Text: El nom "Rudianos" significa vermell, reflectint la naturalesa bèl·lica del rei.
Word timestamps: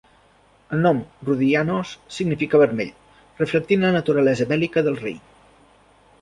El 0.75 0.79
nom 0.85 1.01
"Rudianos" 1.27 1.91
significa 2.15 2.61
vermell, 2.63 2.89
reflectint 3.43 3.85
la 3.89 3.93
naturalesa 3.99 4.49
bèl·lica 4.55 4.85
del 4.89 4.99
rei. 5.05 5.15